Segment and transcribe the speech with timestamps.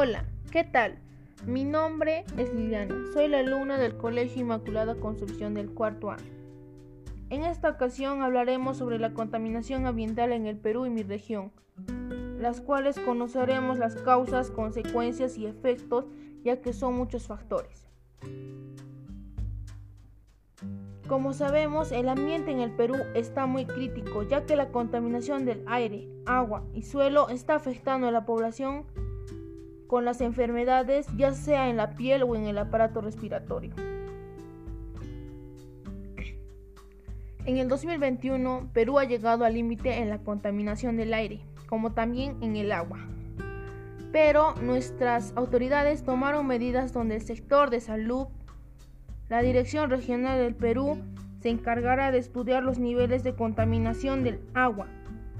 [0.00, 0.96] Hola, ¿qué tal?
[1.44, 6.30] Mi nombre es Liliana, soy la alumna del Colegio Inmaculada Concepción del cuarto año.
[7.30, 11.50] En esta ocasión hablaremos sobre la contaminación ambiental en el Perú y mi región,
[12.38, 16.04] las cuales conoceremos las causas, consecuencias y efectos,
[16.44, 17.88] ya que son muchos factores.
[21.08, 25.64] Como sabemos, el ambiente en el Perú está muy crítico, ya que la contaminación del
[25.66, 28.86] aire, agua y suelo está afectando a la población
[29.88, 33.72] con las enfermedades ya sea en la piel o en el aparato respiratorio.
[37.46, 42.36] En el 2021, Perú ha llegado al límite en la contaminación del aire, como también
[42.42, 42.98] en el agua.
[44.12, 48.26] Pero nuestras autoridades tomaron medidas donde el sector de salud,
[49.30, 50.98] la Dirección Regional del Perú,
[51.40, 54.88] se encargará de estudiar los niveles de contaminación del agua,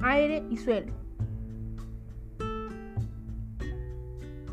[0.01, 1.08] aire y suelo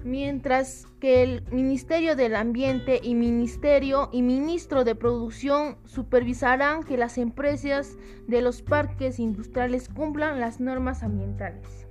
[0.06, 7.18] mientras que el Ministerio del Ambiente y Ministerio y Ministro de Producción supervisarán que las
[7.18, 7.98] empresas
[8.28, 11.88] de los parques industriales cumplan las normas ambientales.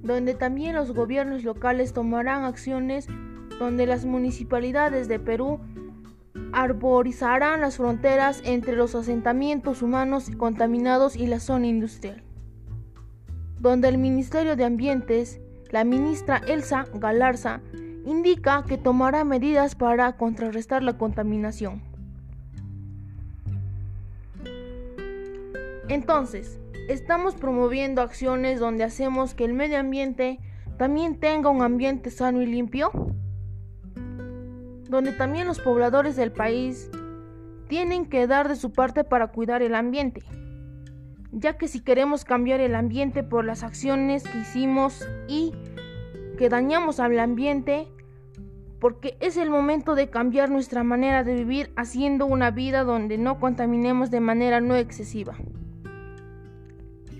[0.00, 3.08] Donde también los gobiernos locales tomarán acciones
[3.58, 5.58] donde las municipalidades de Perú
[6.52, 12.22] arborizarán las fronteras entre los asentamientos humanos contaminados y la zona industrial.
[13.58, 17.60] Donde el Ministerio de Ambientes la ministra Elsa Galarza
[18.04, 21.82] indica que tomará medidas para contrarrestar la contaminación.
[25.88, 26.58] Entonces,
[26.88, 30.40] estamos promoviendo acciones donde hacemos que el medio ambiente
[30.78, 32.90] también tenga un ambiente sano y limpio,
[34.88, 36.90] donde también los pobladores del país
[37.68, 40.22] tienen que dar de su parte para cuidar el ambiente,
[41.38, 45.52] ya que si queremos cambiar el ambiente por las acciones que hicimos y
[46.38, 47.88] que dañamos al ambiente,
[48.80, 53.38] porque es el momento de cambiar nuestra manera de vivir haciendo una vida donde no
[53.38, 55.36] contaminemos de manera no excesiva.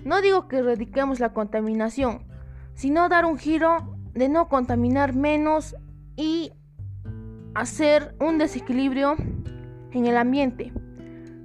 [0.03, 2.23] No digo que erradiquemos la contaminación,
[2.73, 5.75] sino dar un giro de no contaminar menos
[6.15, 6.53] y
[7.53, 9.15] hacer un desequilibrio
[9.91, 10.73] en el ambiente,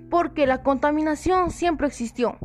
[0.08, 2.38] porque la contaminación siempre existió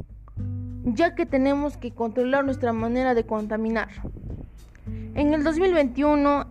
[0.94, 3.90] ya que tenemos que controlar nuestra manera de contaminar.
[5.16, 6.48] En el 2021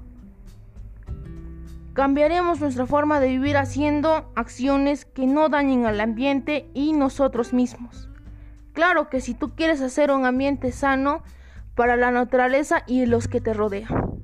[1.95, 8.11] cambiaremos nuestra forma de vivir haciendo acciones que no dañen al ambiente y nosotros mismos.
[8.75, 11.23] Claro que si tú quieres hacer un ambiente sano
[11.75, 14.16] para la naturaleza y los que te rodean.